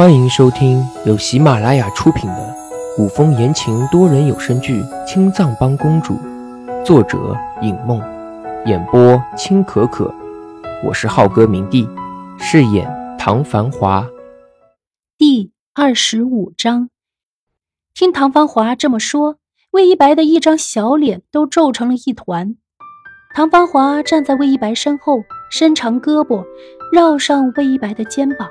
[0.00, 2.56] 欢迎收听由喜马拉雅出品的
[2.96, 6.14] 古风言情多人有声剧《青藏帮公主》，
[6.86, 8.02] 作者尹梦，
[8.64, 10.10] 演播青可可。
[10.82, 11.86] 我是浩哥明帝，
[12.38, 14.08] 饰演唐繁华。
[15.18, 16.88] 第二十五章，
[17.92, 19.36] 听唐繁华这么说，
[19.72, 22.56] 魏一白的一张小脸都皱成了一团。
[23.34, 25.20] 唐繁华站在魏一白身后，
[25.50, 26.42] 伸长胳膊
[26.90, 28.48] 绕上魏一白的肩膀。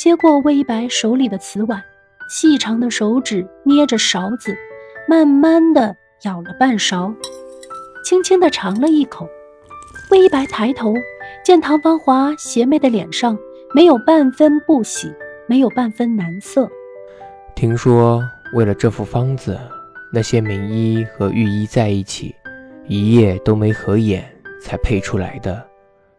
[0.00, 1.84] 接过魏一白手里的瓷碗，
[2.26, 4.56] 细长的手指捏着勺子，
[5.06, 7.12] 慢慢的舀了半勺，
[8.02, 9.28] 轻轻的尝了一口。
[10.10, 10.94] 魏一白抬头，
[11.44, 13.36] 见唐芳华邪魅的脸上
[13.74, 15.12] 没有半分不喜，
[15.46, 16.66] 没有半分难色。
[17.54, 19.60] 听说为了这副方子，
[20.10, 22.34] 那些名医和御医在一起，
[22.86, 24.24] 一夜都没合眼
[24.62, 25.62] 才配出来的，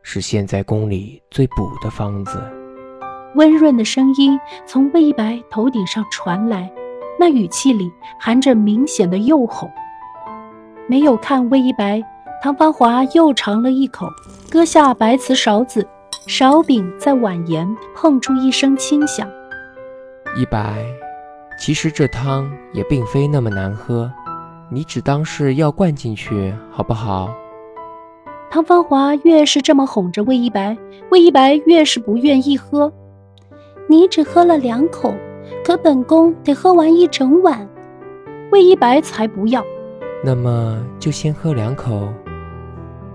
[0.04, 2.40] 是现在宫里最补的方子。
[3.36, 6.72] 温润的声音从魏一白头顶上传来，
[7.20, 9.70] 那语气里含着明显的诱哄。
[10.88, 12.04] 没有看魏一白，
[12.44, 14.08] 唐芳华又尝了一口，
[14.50, 15.88] 搁下白瓷勺子，
[16.28, 19.30] 勺柄在碗沿碰出一声轻响。
[20.36, 20.84] 一白，
[21.58, 24.12] 其实这汤也并非那么难喝，
[24.70, 27.30] 你只当是药灌进去，好不好？
[28.50, 30.78] 唐芳华越是这么哄着魏一白，
[31.10, 32.92] 魏一白越是不愿意喝。
[33.88, 35.14] 你只喝了两口，
[35.66, 37.68] 可本宫得喝完一整碗。
[38.52, 39.64] 魏一白才不要。
[40.24, 42.08] 那么就先喝两口。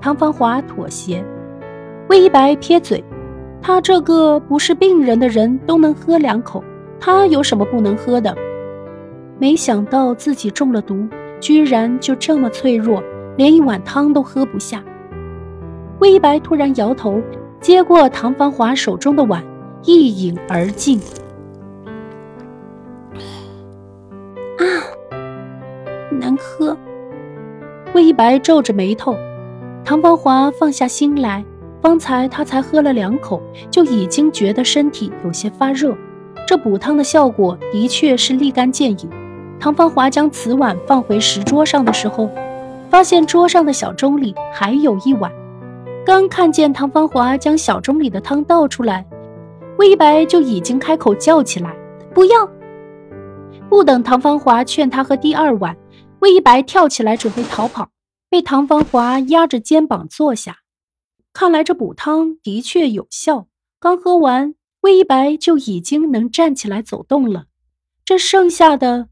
[0.00, 1.24] 唐芳华妥协。
[2.08, 3.02] 魏一白撇嘴，
[3.60, 6.62] 他这个不是病人的人都能喝两口，
[7.00, 8.34] 他有什么不能喝的？
[9.38, 11.06] 没想到自己中了毒，
[11.40, 13.02] 居然就这么脆弱，
[13.36, 14.82] 连一碗汤都喝不下。
[15.98, 17.20] 魏一白突然摇头，
[17.60, 19.42] 接过唐芳华手中的碗。
[19.86, 21.00] 一饮而尽。
[24.58, 24.62] 啊，
[26.10, 26.76] 难喝！
[27.94, 29.16] 魏一白皱着眉头。
[29.84, 31.44] 唐芳华放下心来，
[31.80, 35.96] 方才他才喝了两口，就已经觉得身体有些发热。
[36.48, 39.08] 这补汤的效果的确是立竿见影。
[39.60, 42.28] 唐芳华将瓷碗放回石桌上的时候，
[42.90, 45.30] 发现桌上的小盅里还有一碗。
[46.04, 49.06] 刚看见唐芳华将小盅里的汤倒出来。
[49.78, 51.76] 魏一白就已经开口叫起来
[52.14, 52.50] ：“不要！”
[53.68, 55.76] 不等唐芳华劝他喝第二碗，
[56.20, 57.90] 魏一白跳起来准备逃跑，
[58.30, 60.58] 被唐芳华压着肩膀坐下。
[61.32, 63.48] 看来这补汤的确有效，
[63.78, 67.44] 刚喝完，魏一白就已经能站起来走动了。
[68.04, 69.08] 这剩下的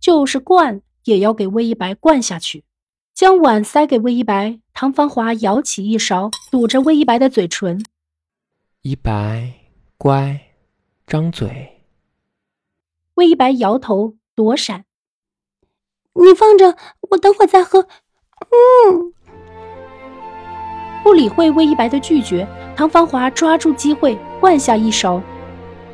[0.00, 2.64] 就是灌，也要给魏一白灌下去。
[3.14, 7.84] 将碗塞给魏一白，唐芳华舀起一勺，堵着魏一白的嘴唇。
[8.82, 9.65] 一白。
[9.98, 10.38] 乖，
[11.06, 11.82] 张嘴。
[13.14, 14.84] 魏一白摇头躲闪。
[16.12, 16.76] 你放着，
[17.10, 17.88] 我等会再喝。
[18.50, 19.14] 嗯。
[21.02, 22.46] 不理会魏一白的拒绝，
[22.76, 25.20] 唐芳华抓住机会灌下一勺，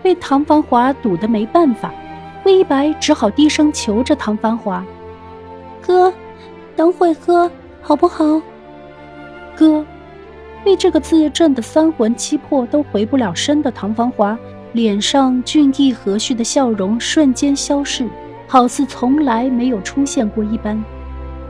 [0.02, 1.94] 被唐芳华堵得没办法，
[2.44, 4.84] 魏一白只好低声求着唐芳华
[5.80, 6.12] ：“哥，
[6.74, 7.48] 等会喝
[7.80, 8.42] 好不好？”
[9.56, 9.86] 哥。
[10.64, 14.38] 被这个字震得三魂七魄都回不了身的唐芳华，
[14.72, 18.08] 脸上俊逸和煦的笑容瞬间消逝，
[18.46, 20.82] 好似从来没有出现过一般。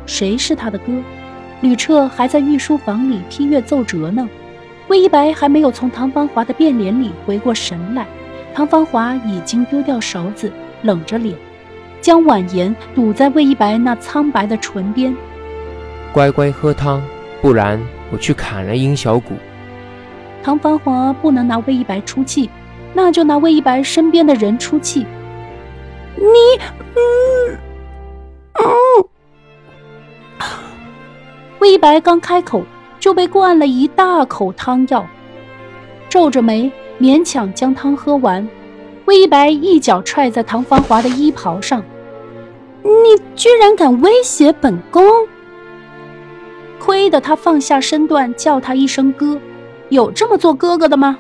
[0.07, 0.93] 谁是他的哥？
[1.61, 4.29] 吕彻还在御书房里批阅奏折呢。
[4.89, 8.07] 魏一白还没有从唐芳华的变脸里回过神来，
[8.53, 10.51] 唐芳华已经丢掉勺子，
[10.83, 11.37] 冷着脸，
[12.01, 15.15] 将碗沿堵在魏一白那苍白的唇边。
[16.13, 17.01] 乖乖喝汤，
[17.41, 17.81] 不然。
[18.13, 19.35] 我去砍了殷小谷。
[20.43, 22.51] 唐繁华不能拿魏一白出气，
[22.93, 25.07] 那就拿魏一白身边的人出气。
[26.17, 26.27] 你，
[26.95, 27.59] 嗯，
[28.59, 29.05] 嗯。
[31.59, 32.63] 魏一白刚开口
[33.01, 35.07] 就被灌了一大口汤药，
[36.09, 36.71] 皱着眉
[37.01, 38.47] 勉强将汤喝完。
[39.07, 41.83] 魏一白一脚踹在唐繁华的衣袍上
[42.83, 45.03] ：“你居然敢威胁本宫！”
[46.93, 49.41] 亏得他放下身段叫他一声哥，
[49.89, 51.19] 有这么做哥哥的吗？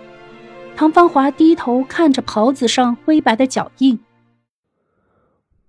[0.77, 3.99] 唐芳华低头看着袍子上灰白的脚印，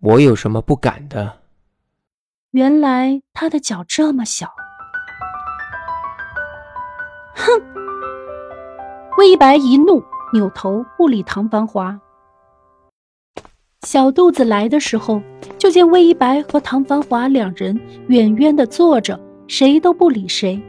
[0.01, 1.39] 我有什么不敢的？
[2.51, 4.51] 原来他的脚这么小。
[7.35, 7.61] 哼！
[9.17, 10.03] 魏一白一怒，
[10.33, 11.97] 扭头不理唐芳华。
[13.87, 15.21] 小肚子来的时候，
[15.57, 19.17] 就见魏一白和唐芳华两人远远的坐着。
[19.55, 20.59] 谁都不理谁，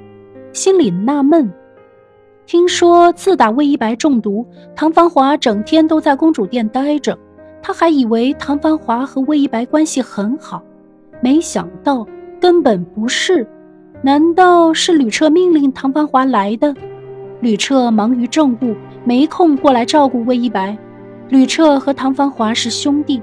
[0.52, 1.50] 心里纳闷：
[2.44, 4.46] 听说自打魏一白中毒，
[4.76, 7.19] 唐繁华整天都在公主殿待着。
[7.62, 10.62] 他还以为唐繁华和魏一白关系很好，
[11.22, 12.06] 没想到
[12.38, 13.48] 根本不是。
[14.02, 16.75] 难道是吕彻命令唐繁华来的？
[17.40, 20.76] 吕彻忙于政务，没空过来照顾魏一白。
[21.30, 23.22] 吕彻和唐繁华是兄弟，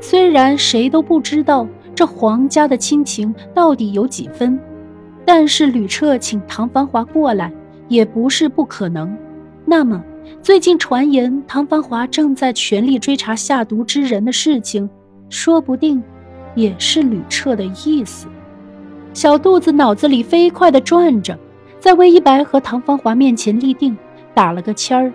[0.00, 4.58] 虽然谁都不知道这皇家的亲情到底有几分，
[5.24, 7.52] 但是吕彻请唐繁华过来
[7.88, 9.16] 也不是不可能。
[9.64, 10.02] 那么，
[10.42, 14.88] 最近传言唐繁华正在全力追查下毒之人的事情，
[15.28, 16.02] 说不定
[16.54, 18.26] 也是吕彻的意思。
[19.14, 21.38] 小肚子脑子里飞快地转着，
[21.78, 23.96] 在魏一白和唐芳华面前立定，
[24.34, 25.12] 打了个签儿：“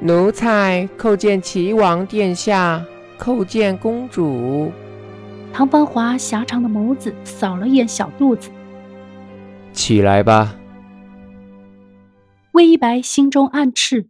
[0.00, 2.82] 奴才叩见齐王殿下，
[3.18, 4.70] 叩见公主。”
[5.52, 8.50] 唐芳华狭长的眸子扫了眼小肚子
[9.78, 10.56] ：“起来吧。”
[12.52, 14.08] 魏一白心中暗斥：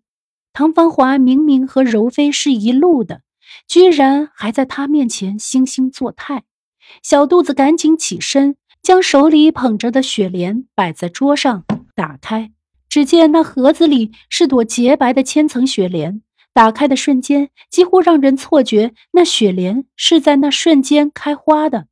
[0.52, 3.20] 唐芳华明明和柔妃是一路的，
[3.68, 6.44] 居然还在他面前惺惺作态。
[7.02, 8.56] 小肚子赶紧起身。
[8.80, 12.52] 将手里捧着的雪莲摆在桌上，打开，
[12.88, 16.22] 只见那盒子里是朵洁白的千层雪莲。
[16.54, 21.88] 打开的瞬间，几乎让人错觉那雪莲是在那瞬间开花的。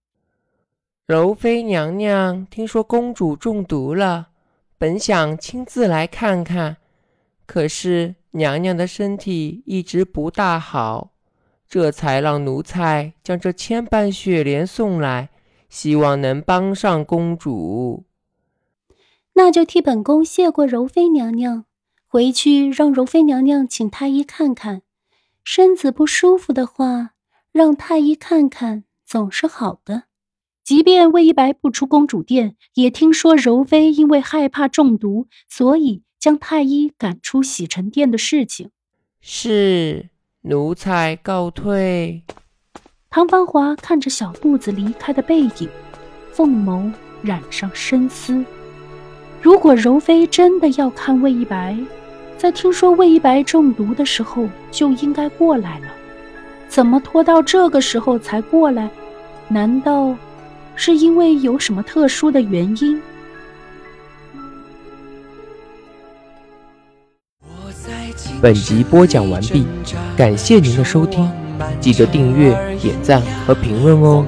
[1.06, 4.30] 柔妃娘娘听说公主中毒了，
[4.76, 6.78] 本想亲自来看看，
[7.46, 11.12] 可是娘娘的身体一直不大好，
[11.68, 15.30] 这才让奴才将这千瓣雪莲送来。
[15.68, 18.04] 希望能帮上公主，
[19.34, 21.66] 那就替本宫谢过柔妃娘娘。
[22.06, 24.82] 回去让柔妃娘娘请太医看看，
[25.44, 27.10] 身子不舒服的话，
[27.52, 30.04] 让太医看看总是好的。
[30.66, 38.70] 即便魏一白不出公主殿，也听说柔妃因为害怕中毒，所以将太医赶出洗尘殿的事情。
[39.20, 40.08] 是
[40.42, 42.24] 奴才告退。
[43.08, 45.68] 唐繁华看着小肚子离开的背影，
[46.32, 46.92] 凤眸
[47.22, 48.44] 染上深思。
[49.40, 51.78] 如果柔妃真的要看魏一白，
[52.36, 55.86] 在听说魏一白中毒的时候就应该过来了，
[56.66, 58.90] 怎么拖到这个时候才过来？
[59.46, 60.12] 难道
[60.76, 63.00] 是因为有什么特殊的原因？
[68.40, 69.66] 本集播讲完毕，
[70.16, 71.28] 感谢您的收听。
[71.80, 72.50] 记得订阅、
[72.80, 74.24] 点赞和评论哦。